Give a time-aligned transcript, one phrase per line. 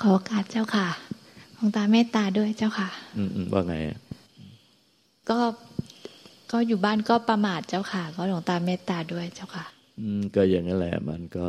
[0.00, 0.86] ขอโอกาสเจ้าค่ะ
[1.54, 3.74] หลวงตาเมตตาด้วยเจ้าค่ะ อืมว่าไง
[5.30, 5.38] ก็
[6.52, 9.64] ก็อยู่บ้านก็ประมาทเจ้าค่ะ ก็หลวงตาเมตตาด้วยเจ้าค่ะ
[10.00, 11.48] อืม ก็อย่างนั้นแหละ มันก็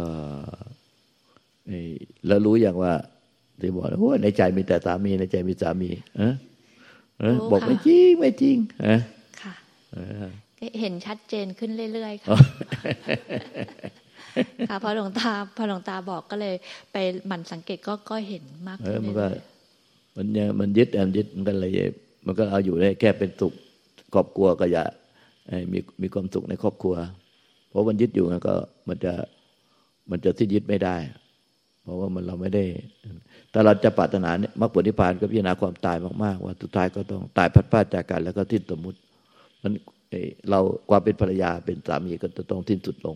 [2.27, 2.93] แล้วรู้อย่างว่า
[3.61, 6.33] ที่บอกโอ้ในใจมีแต่สามีในใจมีสามีเออ
[7.19, 8.99] เออบอกไม่จริงไม่จริงเออ
[9.41, 9.53] ค่ะ
[10.79, 12.37] เห็นชัดเจนขึ้นเรื่อยๆค่ะ
[14.69, 16.55] ค่ะพอหลวงตาพอหลวงตาบอกก็เลย
[16.91, 16.97] ไป
[17.27, 21.71] หมั่นสังเกตก็ก็เห็นมากขึ้นเรื่อยๆมันยังมันยึดแอมยึดมันก็เลย
[22.25, 23.53] มันก็เอาอยู่ได้แค่เป็นสุข
[24.13, 24.83] ครอบครัวก็อย่า
[25.73, 26.95] มีมีความสุขในครอบครัว
[27.69, 28.53] เพราะมันยึดอยู่มันก็
[28.89, 29.13] มันจะ
[30.09, 30.95] มันจะที่ยึดไม่ได้
[31.83, 32.65] เพราะว่ามันเราไม่ได้
[33.51, 38.97] แต่เราจะปรารถนาเนี่ยมรรคผลนิพพานก็พิจารณาความตายมากๆ ว่าสุดท้ายก็ต้องตายพัดพลาดจากกัน แล้วก็ทิ้นสมมุติ
[39.61, 39.71] มัน
[40.49, 43.15] เราความเป็นภรรยาเป็นสามีก็จะต้องทิ้นสุดลง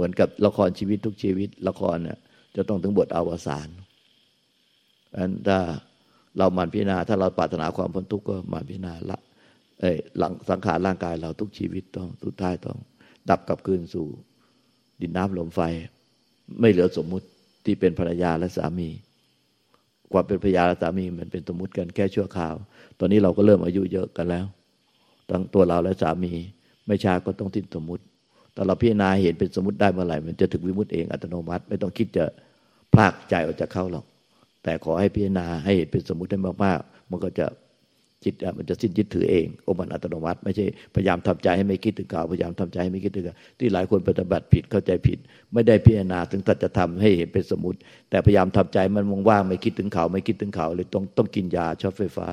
[0.00, 2.18] เหมือนกับละครชีวิตทุกชีวิต ละครเนี่ย
[2.56, 3.68] จะต้องถึงบทอวสาน
[5.16, 5.58] อันถ้า
[6.36, 9.18] เรามันพิจารณาถ้าเราปรารถนาความพ้นทุกข์ก็มาพิจารณาละ
[9.80, 12.78] เอ้หลังสังขารร่างกายเราทุกชีวิตต้องสุดท้ายต้อง
[13.30, 14.06] ดับกลับคืนสู่
[15.00, 15.60] ดินน้ำลมไฟ
[16.60, 17.26] ไม่เหลือสมมุติ
[17.64, 18.88] ที่เป็นภรรยาและสามี
[20.12, 22.54] ความเป็นภรรยาและสามีมันเป็นสมมุติกันแค่ชั่วคราว
[22.98, 24.46] ตอนนี้เราก็เริ่มอายุเยอะกันแล้ว
[25.30, 26.32] ทั้งตัวเราและสามี
[26.86, 28.04] ไม่ช้าก็ต้องทิ้งสมมุติ
[28.54, 32.24] แต่เราพิจารณาเห็นเป็นสมมติได้เมื่อไหร่ มันจะถึงวิมุตติเองอัตโนมัติ ไม่ต้องคิดจะ
[32.94, 34.04] พลากใจออกจากเขาหรอก
[34.62, 37.46] แต่ขอให้พิจารณาให้เห็นเป็นสมมติได้มากๆ มันก็จะ
[38.24, 45.18] จิตมันจะสิ้นยึดถือเองโอมันอัตโนมัติ ไม่ใช่พยายามทำใจให้ไม่คิดถึงเก่าพยายามทำใจให้ไม่คิดถึงเก่าที่หลายคนปฏิบัติผิดเข้าใจผิด
[45.54, 47.78] ไม่ได้พิจารณาถึงตัจะทำให้เห็นเป็นสมมติ
[48.10, 52.28] แต่พยายามทำใจมันว่างๆไม่คิดถึงเขาไม่คิดถึงเขาเลยต้องต้องกินยาช็อตไฟฟ้า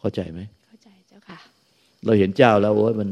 [0.00, 1.38] เข้าใจไหมเข้าใจเจ้าค่ะ
[2.04, 3.08] เราเห็นเจ้าแล้วโอ้ยมัน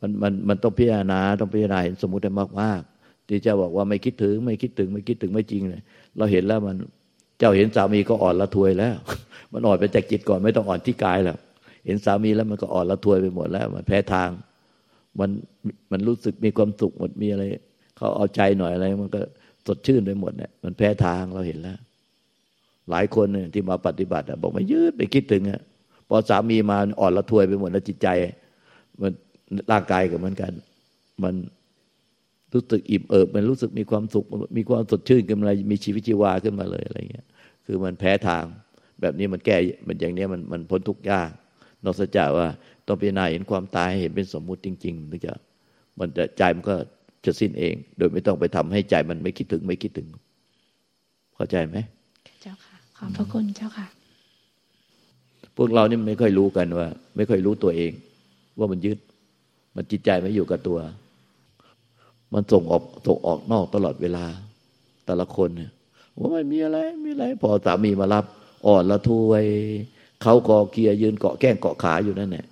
[0.00, 5.82] มันมันมันต้องพิจารณาต้องพิจารณาเห็นสมมติได้มากๆที่เจ้าบอกว่าไม่คิดถึง ไม่คิดถึง ไม่คิดถึงไม่จริงเลย
[6.16, 6.76] เราเห็นแล้วมัน
[7.38, 8.94] เจ้าเห็นสามีก็อ่อนละทวยแล้ว
[9.52, 11.38] มันอ่อนไปจากจิตก่อนไม่ต้องอ่อนที่กายแล้ว
[11.86, 14.30] เห็นสามีแล้วมันก็อ่อนละทวยไปหมดแล้ว มันแพ้ทาง
[15.20, 15.30] มัน
[15.90, 17.44] มันรู้สึกมีความสุขหมดมีอะไร
[17.96, 19.20] เขาเอาใจหน่อยอะไร มันก็
[19.66, 21.78] สดชื่นไปหมดเนี่ยมันแพ้ทางเราเห็นแล้ว
[22.90, 25.60] หลายคนเนี่ยที่มาปฏิบัติบอกไม่ยืดไปคิดถึงอะ
[26.08, 28.08] พอสามีมาอ่อนละทวยไปหมดแล้วจิตใจ
[29.00, 29.12] มัน
[29.72, 30.52] ร่างกายก็เหมือนกัน
[31.24, 31.34] มัน
[32.52, 34.24] รู้สึกอิ่มเอิบ มันรู้สึกมีความสุข
[34.56, 37.26] มีความสดชื่นขึ้นมามีชีวิตชีวาขึ้นมาเลยอะไรเงี้ย
[37.66, 38.44] คือมันแพ้ทาง
[39.00, 39.56] แบบนี้มันแก้
[39.86, 41.30] มันอย่างนี้มันมันพ้นทุกข์ยาก
[41.84, 42.46] นอกจากว่า
[42.86, 45.34] ต้องพิจารณาเห็นความตายเห็นเป็นสมมุติจริงๆถึงจะ
[45.98, 46.76] มันจะใจมันก็
[47.24, 50.08] จะสิ้นเอง โดยไม่ต้องไปทำให้ใจมันไม่คิดถึงไม่คิดถึง
[51.36, 51.76] เข้าใจไหม
[52.42, 53.86] เจ้าค่ะ ขอบพระคุณเจ้าค่ะ
[55.56, 57.92] พวกเรานี่ไม่ค่อยรู้กันว่า ไม่ค่อยรู้ตัวเอง
[58.58, 58.98] ว่ามันยึด
[59.74, 60.78] มันจิตใจไม่อยู่กับตัว
[62.32, 64.24] มันส่งออกส่งออกนอกตลอดเวลา
[65.06, 65.70] แต่ละคนเนี่ย
[66.18, 68.24] ว่าไม่มีอะไรมีอะไร พอสามีมารับ
[68.66, 69.44] อ่อนละทวย
[70.22, 72.44] เขากอเกียยืนเกาะแก้งเกาะขาอยู่นั่นแหละ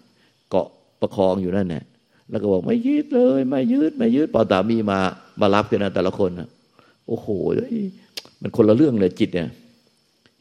[0.50, 0.66] เกาะ
[1.00, 1.82] ประคองอยู่นั่นแหละ
[2.30, 4.98] แล้วก็บอกไม่ยืดเลย ไม่ยืดไม่ยืดพอสามีมา
[5.40, 6.48] มารับกันนะแต่ละคนนะ
[7.08, 7.28] โอ้โห
[8.40, 9.48] มันคนละเรื่องเลยจิตเนี่ย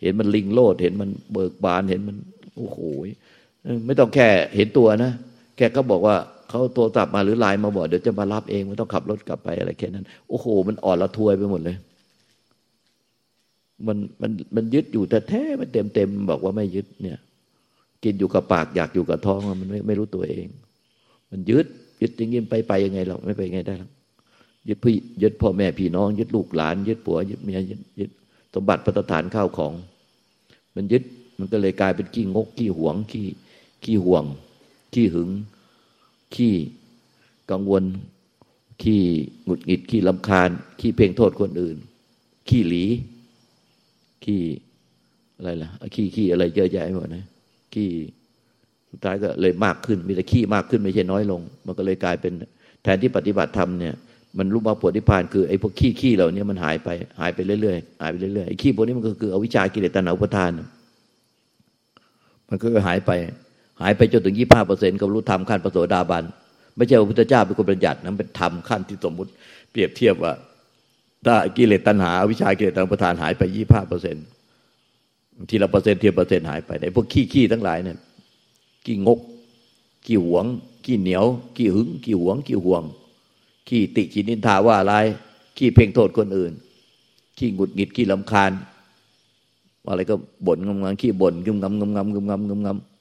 [0.01, 2.17] เห็นมันลิงโลดเห็นมันเบิกบานเห็นมัน
[2.57, 2.77] โอ้โห
[3.85, 5.11] ไม่ต้องแค่เห็นตัวนะ
[5.57, 6.15] แค่เขาบอกว่า
[6.49, 11.77] เขาโทรศัพท์มาหรือไลน์มาบอกเดี๋ยวจะมารับเองไม่ต้องขับรถกลับไปอะไรแค่นั้น โอ้โห มันอ่อนละทวยไปหมดเลย
[13.87, 17.19] มันมันมันยึดอยู่แต่แท้มันเต็มเต็มบอกว่าไม่ยึดเนี่ย
[18.03, 20.47] กินอยู่กับปากอยากอยู่กับท้องมันไม่ไม่รู้ตัวเอง
[21.31, 21.65] มันยึด
[22.01, 23.91] ยึดจริงๆไปไปยังไงหรอกไม่ไปยังไงได้หรอก
[24.67, 28.09] ยึดพี่ยึดพ่อแม่พี่น้อง ยึดลูกหลาน ยึดผัวยึดเมียยึดยึด
[28.53, 29.73] สมบัติพัฒฐานข้าวของ
[30.75, 31.03] มันยึด
[31.39, 33.25] มันก็เลยกลายเป็นขี้งกขี้หวงขี้
[33.83, 34.23] ขี้ห่วง
[34.93, 35.29] ขี้หึง
[36.35, 36.55] ขี้
[37.51, 37.83] กังวล
[38.83, 39.01] ขี้
[39.45, 40.49] หงุดหงิด ขี้ลำคาญ
[40.79, 41.77] ขี้เพ่งโทษคนอื่น
[42.47, 42.85] ขี้หลี
[44.23, 44.41] ขี้
[45.37, 47.25] อะไรล่ะ ขี้ขี้อะไรเยอะแยะหมดนะ
[47.73, 47.89] ขี้
[48.91, 52.33] สุดท้ายก็เลยมากขึ้น มีแต่ขี้มากขึ้นไม่ใช่น้อยลง มันก็เลยกลายเป็น
[52.83, 53.93] แทนที่ปฏิบัติธรรมเนี่ย
[54.37, 56.89] มันรู้มาปวดที่ผ่านคือไอ้พวกขี้ขี้เหล่านี้มันหายไป
[57.19, 60.51] หายไปเรื่อยๆหายไปเรื่อยๆไอ้ขี้พวกนี้มันก็คืออวิชากิเลสตัณหาอุปทาน
[62.49, 63.11] มันก็หายไป
[63.81, 66.23] หายไปจนถึงยี่ห้าเปอร์เซ็นต์กับรู้ธรรมขั้นประโสดาบัน
[66.75, 69.31] ไม่ใช่พระพุทธเจ้าเป็นคนบัญญัตินั้นเป็นธรรมขั้นที่สมมุติ
[69.71, 70.33] เปรียบเทียบว่า
[71.25, 74.25] ถ้ากิเลสตัณหาวิชากิเลสตัณหาประทานหายไปยี่ห้าเปอร์เซ็นต์
[75.49, 77.97] ทีละเปอร์เซ็นต์ทีละเปอร์เซ็นต์หายไปในพวกขี้ขี้ทั้งหลายเนี่ย
[78.85, 79.19] ขี้งก
[80.05, 80.45] ขี้หวง
[80.85, 81.25] ขี้เหนียว
[81.55, 82.83] ขี้หึงขี้หวงขี้ห่วง
[83.67, 84.95] ขี้ติชินินทาว่าอะไร
[85.57, 86.51] ขี้เพ่งโทษคนอื่น
[87.37, 88.51] ขี้หงุดหงิดขี้ลำคาญ
[89.89, 90.15] อะไรก็
[90.47, 92.96] บ่นงำงำขี้บ่นงึมงำงำงำงำงำงำงำ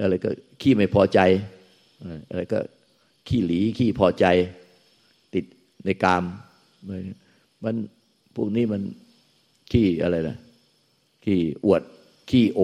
[0.00, 0.30] อะไรก็
[0.60, 1.20] ขี้ไม่พอใจ
[2.30, 2.58] อะไรก็
[3.28, 4.26] ขี้หลีขี้พอใจ
[5.34, 5.44] ติด
[5.84, 6.24] ในกาม
[7.64, 7.76] มัน
[8.36, 8.82] พวกนี้มัน
[9.72, 10.36] ขี้อะไรนะ
[11.24, 11.82] ขี้อวด
[12.30, 12.60] ขี้โอ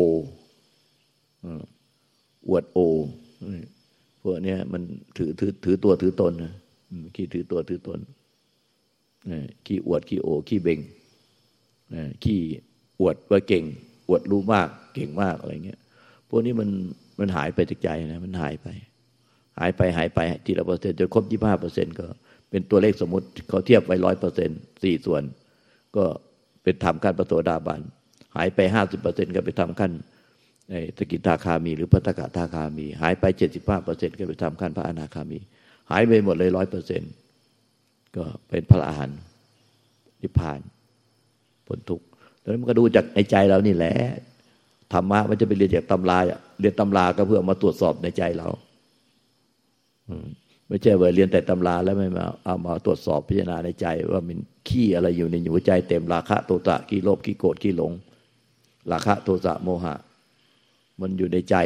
[2.49, 2.78] อวดโอ
[4.22, 4.82] พวกนี้มัน
[5.16, 6.52] ถือถือถือตัวถือตนนะ
[7.14, 7.99] ขี้ถือตัวถือตน
[9.66, 10.81] ขี้อวดขี้โอขี้เบ่ง
[12.25, 12.40] ขี้
[13.00, 13.64] อวดว่าเก่ง
[14.08, 15.81] อวดรู้มากเก่งมากอะไรเงี้ย
[16.34, 16.70] พวกนี้มัน
[17.19, 18.69] มันหายไปจากใจนะมันหายไป
[19.58, 22.06] หายไปหายไปทีละเปอร์เซ็นต์จนครบยี่ห้าเปอร์เซ็นต์ก็
[22.50, 25.23] เป็นตัวเลขสมมติเขาเทียบไว้ร้อยเปอร์เซ็นต์สี่ส่วน
[25.96, 26.05] ก็
[26.62, 27.81] เป็นทำขั้นประโสดาบัน
[28.37, 29.93] หายไปห้าสิบเปอร์เซ็นต์ก็ไปทำขั้น
[30.99, 35.38] สกิทาคามี หรือพระตกะทาคามี หายไปเจ็ดสิบห้าเปอร์เซ็นต์ก็ไปทำขั้นพระอนาคามี
[35.90, 37.12] หายไปหมดเลยร้อยเปอร์เซ็นต์
[38.17, 39.20] ก็เป็นพระอรหันต์
[40.23, 40.61] นิพพาน
[41.67, 42.05] พ้นทุกข์
[42.40, 43.94] แล้วมันก็ดูจากในใจเรานี่แหละ
[44.93, 46.19] ธรรมะมันจะไปเรียนจากตำรา
[46.61, 48.49] เรียนตำราก็เพื่อมาตรวจสอบในใจเรา
[50.69, 57.93] ไม่ใช่ว่าเรียนแต่ตำราแล้วไม่มาเอามาตรวจสอบพิจารณาในใจ ว่ามันขี้อะไรอยู่ในหัวใจเต็มราคะโทสะขี้โลภขี้โกรธขี้หลง
[58.93, 59.94] ราคะโทสะโมหะ
[61.00, 61.56] มันอยู่ในใจ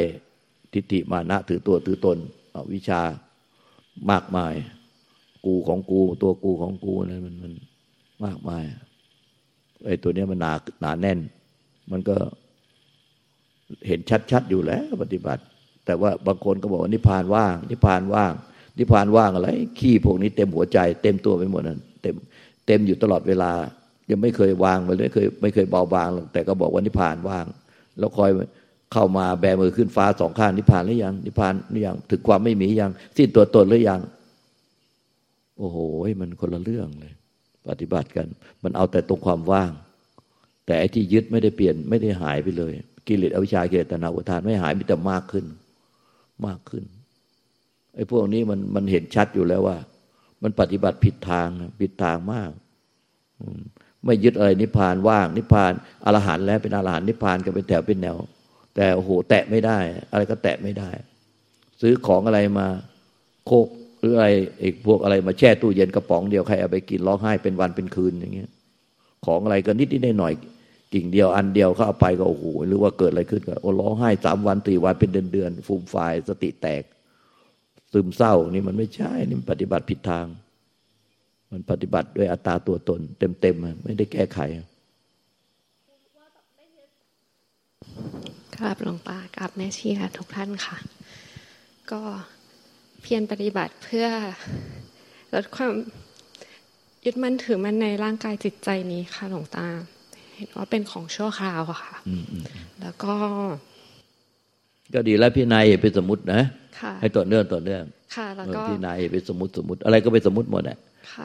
[0.73, 2.17] ทิฏฐิมานะถือตัวถือตน
[2.73, 3.01] วิชา
[4.11, 4.53] มากมาย
[5.45, 7.53] กูของกูตัวกูของกูนั่นมันมัน
[8.25, 8.63] มากมาย
[9.85, 11.19] ไอ้ตัวเนี้ยมันหนาหนาแน่น
[11.91, 12.15] มันก็
[13.87, 13.99] เห็น
[14.31, 15.41] ชัดๆอยู่แล้ว ปฏิบัติ
[15.85, 18.33] แต่ว่าบางคนก็บอกว่านิพพานว่าง นิพพานว่าง
[18.79, 19.49] นิพพานว่างอะไร
[19.79, 22.15] ขี้พวกนี้เต็มหัวใจ เต็มตัวไปหมดนั่นเต็ม
[22.65, 23.51] เต็มอยู่ตลอดเวลา
[24.09, 27.45] ยังไม่เคยวางไปเลยเคยไม่เคยเบาบางหรอกแต่ก็บอกว่านิพพานว่าง
[27.99, 28.29] แล้วคอย
[28.93, 34.01] เข้ามาแบมือขึ้นฟ้าสองข้างนิพพานหรือยัง นิพพานหรือยังถึงความไม่มียังสิ้นตัวตนหรือยัง
[35.57, 35.77] โอ้โห
[36.21, 37.13] มันคนละเรื่องเลย
[37.69, 38.27] ปฏิบัติกัน
[38.63, 39.71] มันเอาแต่ตรงความว่าง
[40.65, 42.73] แต่ไอ้ที่ยึดไม่ได้เปลี่ยนไม่ได้หายไปเลย
[43.07, 45.45] กิเลสอวิชชาเกิดตนาอุทานไม่หายมีแต่มากขึ้น
[46.45, 46.83] มากขึ้น
[47.95, 49.77] ไอ้พวกนี้มันมันเห็นชัดอยู่แล้วว่า
[50.43, 51.47] มันปฏิบัติผิดทาง
[51.81, 52.51] ผิดทางมาก
[54.05, 55.71] ไม่ยึดอะไรนิพพานว่าง นิพพาน
[56.05, 58.17] อรหันต์แล้วเป็นอรหันต์นิพพานก็เป็นแถวเป็นแนว
[58.75, 59.77] แต่โอ้โหแตะไม่ได้
[60.11, 60.89] อะไรก็แตะไม่ได้
[61.81, 62.67] ซื้อของอะไรมา
[63.45, 63.67] โคก
[63.99, 64.27] หรืออะไร
[64.63, 68.51] อีกพวกอะไรมาแช่ตู้เย็นกระป๋องเดียวใครเอาไปกินร้องไห้เป็นวันเป็นคืนอย่างเงี้ย
[69.25, 70.33] ของอะไรก็นิดนิดหน่อย
[70.93, 75.95] กิ่งเดียวอันเดียวเขาเอาไปก็โอ้โหหรือว่าเกิดอะไรขึ้นก็โอ้ร้องไห้สามวันสี่วันเป็นเดือนเดือนฟูมไฟ
[76.29, 76.83] สติแตก
[77.93, 80.25] ซึมเศร้านี่มันไม่ใช่นี่มันปฏิบัติผิดทาง
[81.51, 84.39] มันปฏิบัติด้วยอัตตาตัวตน เต็มๆไม่ได้แก้ไข
[88.55, 90.77] กราบหลวงตากราบแม่ชีค่ะทุกท่านค่ะ
[91.91, 92.01] ก็
[93.01, 94.07] เพียรปฏิบัติเพื่อ
[95.33, 95.71] ลดความ
[97.05, 99.67] ยึดมั่นถือมั่นในร่างกายจิตใจนี้ค่ะหลวงตา
[100.37, 101.95] เห็นว่าเป็นของชั่วคราวอะค่ะ
[102.81, 103.13] แล้วก็
[104.93, 106.41] ก็ดีแล้วพี่นายเป็นสมมตินะ
[107.01, 107.83] ให้ต่อเนื่องต่อเนื่อง
[108.15, 110.77] ค่ะแล้วก็ที่นายเป็นสมมติสมมติ อะไรก็เป็นสมมติหมดแหละ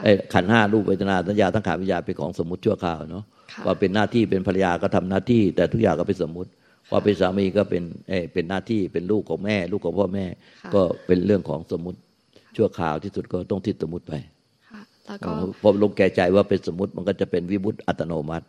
[0.03, 3.23] ไอ้ขันห้ารูปเวทนาสัญญาทั้งขาวิญญาเป็นของสมมติชั่วคราวเนาะ
[3.65, 6.49] ว่าเป็นหน้าที่เป็นภรรยาก็ทำหน้าที่ แต่ทุกอย่างก็เป็นสมมติ
[6.91, 10.25] ว่าเป็นสามีก็เป็นเอเป็นหน้าที่เป็นลูกของแม่ ลูกของพ่อแม่
[10.73, 11.99] ก็เป็นเรื่องของสมมติ
[12.57, 14.13] ชั่วคราวที่สุดก็ต้องทิศสมมติไป
[15.61, 18.45] พอลงแก่ใจว่าเป็นสมมติมันก็จะเป็นวิบุตอัตโนมัติ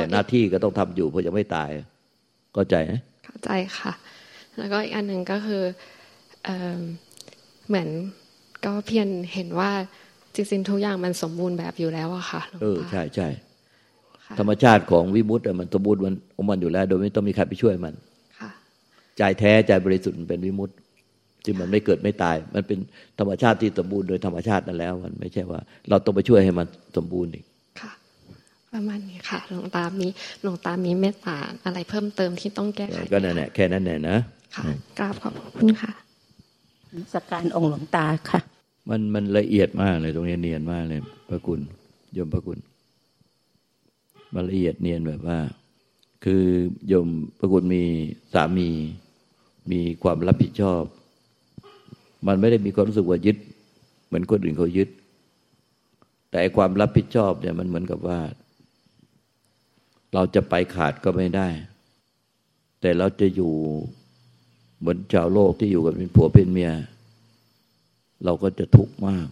[0.00, 1.70] ต่หน้าที่ก็ต้องทำอยู่เพราะยังไม่ตาย
[2.54, 2.92] เข้าใจไหม
[3.26, 3.92] เข้าใจค่ะ
[4.58, 5.62] แล้วก็อีกอันหนึ่งก็คือ
[6.44, 6.48] เอ
[7.68, 7.88] เหมือน
[8.64, 9.70] ก็เพียรเห็นว่า
[10.34, 13.28] จริงๆทุกอย่างมันสมบูรณ์แบบอยู่แล้วอะค่ะเออใช่ใช่
[14.38, 17.94] ธรรมชาติของวิมุตต์มันสมบูรณ์มันของมันอยู่แล้ว โดยไม่ต้องมีใครไปช่วยมัน
[19.18, 20.76] ใจแท้ใจบริสุทธิ์มันเป็นวิมุตต์
[21.44, 22.78] ที่มันไม่เกิดไม่ตาย มันเป็น
[23.18, 26.66] ธรรมชาติที่สมบูรณ์โดยธรรมชาตินั่นแล้ว มันไม่ใช่ว่า เราต้องไปช่วยให้มัน
[26.96, 27.53] สมบูรณ์อีกค่ะ
[28.74, 30.06] ประมาณนี้ค่ะหลวงตามี
[30.42, 34.16] หลวงตามีเมตตาอะไรเพิ่มเติมที่ต้องแก้ไขก็นั่นแหละแค่นั้นแหละนะ
[34.56, 34.64] ค่ะ
[34.98, 35.92] กราบขอบคุณค่ะ
[37.14, 38.40] สการองค์หลวงตาค่ะ
[38.90, 41.60] มันมันละเอียดมากเลยตรงนี้เนียนมากเลย พระคุณ
[42.16, 42.58] ยมพระคุณ
[44.34, 45.38] มันละเอียดเนียนแบบว่า
[46.24, 46.44] คือ
[46.92, 47.82] ยมพระคุณมี
[48.34, 48.68] สามี
[49.72, 50.82] มีความรับผิดชอบ
[52.26, 53.36] มันไม่ได้มีความรู้สึกว่ายึด
[54.06, 54.88] เหมือนคนอื่นเขายึด
[56.30, 58.18] แต่ความรับผิดชอบเนี่ยมันเหมือนกับว่า
[60.14, 61.48] เราจะไปขาดก็ไม่ได้
[62.80, 63.52] แต่เราจะอยู่
[64.78, 66.72] เหมือนชาวโลกที่อยู่กันเป็นผัวเป็นเมีย
[68.24, 69.26] เราก็จะทุกข์มาก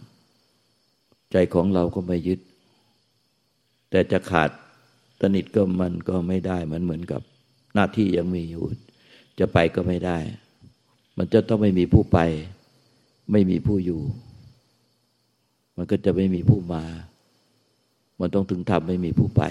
[1.31, 2.39] ใจของเราก็ไม่ยึด
[3.89, 4.49] แต่จะขาด
[5.21, 7.21] สนิทก็มันก็ไม่ได้มันเหมือนกับ
[7.73, 8.63] หน้าที่ยังมีอยู่
[9.39, 10.17] จะไปก็ไม่ได้
[11.17, 12.19] มันจะต้องไม่มีผู้ไป
[13.31, 14.01] ไม่มีผู้อยู่
[15.77, 16.83] มันก็จะไม่มีผู้มา
[18.19, 19.43] มันต้องถึงทำไม่มีผู้ไป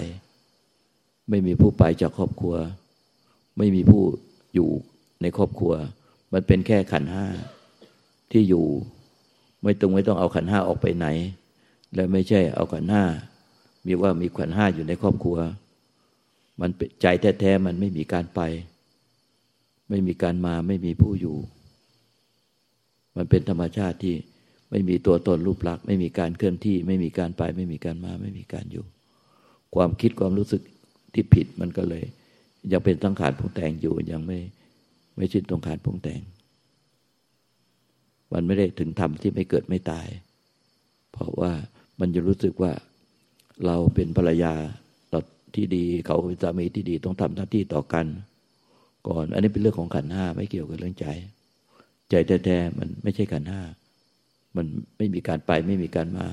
[1.29, 2.55] ไม่มีผู้ไปจากครอบครัว
[3.57, 4.03] ไม่มีผู้
[4.53, 4.69] อยู่
[5.21, 5.73] ในครอบครัว
[6.33, 7.27] มันเป็นแค่ขันห้า
[8.31, 8.65] ที่อยู่
[9.63, 11.07] ไม่ต้องไม่ต้องเอาขันห้าออกไปไหน
[11.95, 13.03] และไม่ใช่เอาขันห้า
[13.85, 15.37] มีว่ามีขันห้าอยู่ในครอบครัว
[16.59, 16.69] มัน
[17.01, 17.05] ใจ
[17.39, 18.41] แท้ๆมันไม่มีการไป
[19.89, 21.37] ไม่มีการมาไม่มีผู้อยู่
[23.15, 24.15] มันเป็นธรรมชาติที่
[24.71, 28.85] ไม่มีตัวตนรูปลักษณ์ไม่มีการเคลื่อนที่ ไม่มีการไป ไม่มีการมา ไม่มีการอยู่
[29.75, 30.61] ความคิดความรู้สึก
[31.13, 32.03] ที่ผิดมันก็เลย
[32.71, 34.39] ยังเป็นสังขารพงแต่งอยู่ยังไม่
[35.15, 36.21] ไม่ชินตรงขารพงแต่ง
[38.33, 40.07] มันไม่ได้ถึงธรรมที่ไม่เกิดไม่ตาย
[41.11, 41.51] เพราะว่า
[41.99, 42.71] มันจะรู้สึกว่า
[43.65, 44.53] เราเป็นภรรยา
[45.09, 45.19] เรา
[45.55, 48.05] ที่ดีเขาเป็นสามีที่ดีต้องทำหน้าที่ต่อกัน
[49.07, 51.07] ก่อน อันนี้เป็นเรื่องของขันห้าไม่เกี่ยวกับเรื่องใจ
[52.09, 52.15] ใจ
[52.45, 53.61] แท้ๆมันไม่ใช่ขันห้า
[54.55, 54.65] มัน
[54.97, 56.27] ไม่มีการไปไม่มีการมา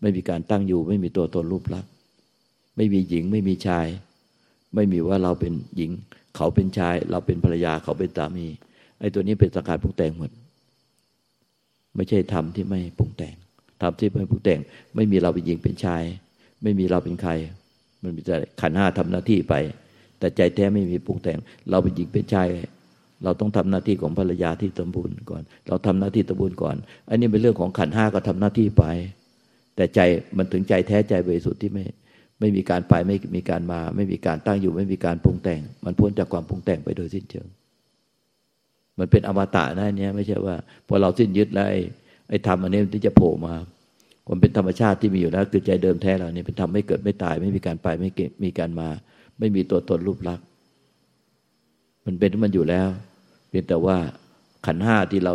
[0.00, 1.92] ไม่มีการตั้งอยู่ ไม่มีตัวตนรูปลักษณ์
[2.76, 3.86] ไม่มีหญิงไม่มีชาย
[4.74, 5.90] ไม่มีว่าเราเป็นหญิง
[6.36, 8.46] เขาเป็นชาย เราเป็นภรรยาเขาเป็นสามี
[9.00, 10.30] ไอ้ตัวนี้เป็นสังขารปรุงแต่งหมด
[11.96, 13.34] ไม่ใช่ธรรมที่ไม่ปรุงแต่ง
[13.82, 14.60] ธรรมที่ไม่ปรุงแต่ง
[14.94, 16.02] ไม่มีเราเป็นหญิงเป็นชาย
[16.62, 17.32] ไม่มีเราเป็นใคร
[18.02, 19.54] มันมีแต่ขันห้าทำหน้าที่ไป
[20.18, 21.38] แต่ใจแท้ไม่มีปรุงแต่ง
[21.70, 22.48] เราเป็นหญิงเป็นชาย
[23.24, 26.76] เราต้องทำหน้าที่ของภรรยาที่สมบูรณ์ก่อน เราทำหน้าที่สมบูรณ์ก่อน
[27.08, 28.84] อันนี้เป็นเรื่องของขันห้าก็ทำหน้าที่ไป
[29.76, 30.00] แต่ใจ
[30.36, 31.84] มันถึงใจแท้ใจบริสุทธิ์ที่ไม่
[32.40, 37.48] ไม่มีการไปไม่มีการมา ไม่มีการตั้งอยู่ ไม่มีการปรุงแต่ง มันพ้นจากความปรุงแต่งไปโดยสิ้นเชิง
[38.98, 40.56] มันเป็นอมตะนะเนี่ยไม่ใช่ว่า
[40.88, 41.68] พอเราสิ้นยึดแล้ว
[42.28, 43.54] ไอ้ธรรมอันนี้ที่จะโผล่มา
[44.30, 48.10] มันเป็นธรรมชาติที่มีอยู่แล้วคือใจเดิมแท้เราเนี่ยเป็นธรรมไม่เกิดไม่ตาย ไม่มีการไปไม่
[48.44, 48.88] มีการมา
[49.38, 50.44] ไม่มีตัวตนรูปลักษณ์
[52.06, 52.88] มันเป็นมันอยู่แล้ว
[53.48, 53.96] เพียงแต่ว่า
[54.66, 55.34] ขันห้าที่เรา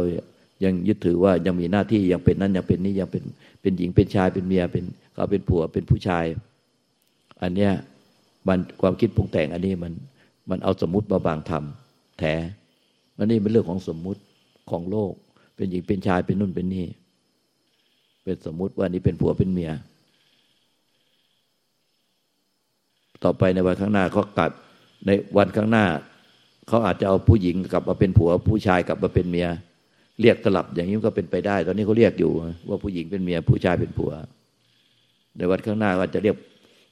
[0.64, 3.24] ยังยึดถือว่ายังมีหน้าที่ยังเป็นนั้นยังเป็นนี้ยังเป็น
[3.62, 4.84] เป็นหญิงเป็นชายเป็นเมียเป็น
[5.14, 6.26] เขาเป็นผัวเป็นผู้ชาย
[7.44, 7.72] อันเนี้ย
[8.48, 9.94] มันความคิดปรุงแต่งอันนี้มัน
[10.50, 12.34] มันเอาสมมติมาบางทำแท้
[13.18, 14.22] อันนี้เป็นเรื่องของสมมุติ
[14.72, 15.12] ของโลก
[15.56, 16.88] เป็นหญิงเป็นชายเป็นนุ่นเป็นนี่
[18.24, 19.72] เป็นสมมุติว่านี่เป็นผัวเป็นเมีย
[23.24, 24.52] ต่อไปในวันข้างหน้าเขากัด
[25.06, 25.86] ในวันข้างหน้า
[26.68, 29.48] เขาอาจจะเอาผู้หญิงกลับมาเป็นผัว ผู้ชายกลับมาเป็นเมีย
[30.22, 32.32] เรียกสลับอย่างนี้ก็เป็นไปได้ ตอนนี้เขาเรียกอยู่
[32.70, 34.12] ว่าผู้หญิงเป็นเมีย ผู้ชายเป็นผัว
[35.38, 36.36] ในวันข้างหน้าก็จะเรียก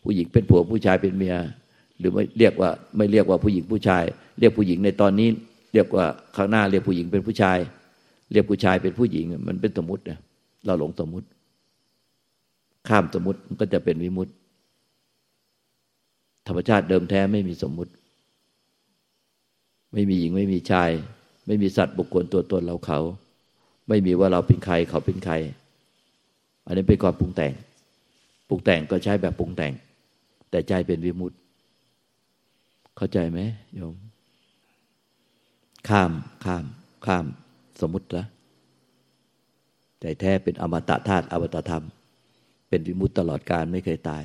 [0.03, 1.35] ผู้หญิงเป็นผัวผู้ชายเป็นเมีย
[1.99, 4.03] หรือไม่เรียกว่าไม่เรียกว่าผู้หญิงผู้ชาย
[4.39, 5.29] เรียกผู้หญิงในตอนนี้
[5.73, 6.05] เรียกว่า
[6.35, 7.57] ข้างหน้าเรียกผู้หญิงเป็นผู้ชาย
[8.31, 10.19] เรียกผู้ชายเป็นผู้หญิง มันเป็นสมมตินี่ย
[10.65, 11.27] เราหลงสมมติ
[12.87, 14.31] ข้ามสมมติมันก็จะเป็นวิมุตติ
[16.47, 17.91] ธรรมชาติเดิมแท้ไม่มีสมมุติ
[19.93, 20.89] ไม่มีหญิงไม่มีชาย
[21.47, 22.99] ไม่มีสัตว์บุคคลตัวตนเราเขา
[23.89, 25.33] ไม่มีว่าเราเป็นใครเขาเป็นใคร
[26.65, 27.53] อันนี้เป็นความปรุงแต่ง
[28.47, 29.73] ปรุงแต่งก็ใช้แบบปรุงแต่ง
[30.51, 31.39] แต่ใจเป็นวิมุตต์
[32.97, 33.39] เข้าใจไหม
[33.75, 33.95] โยม
[35.89, 36.11] ข้าม
[36.45, 36.65] ข้าม
[37.05, 37.25] ข้าม
[37.81, 38.25] สมมุติละ
[40.01, 41.85] ใจแท้เป็นอมตะธาตุอมตะธรรม
[42.69, 44.23] เป็นวิมุตตลอดการไม่เคยตาย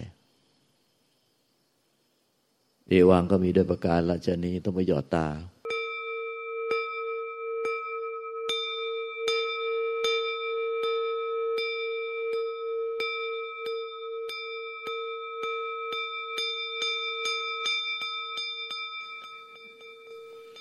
[2.88, 5.26] เอวังก็มีด้วยประการราชนี้ต้องไปหยอดตา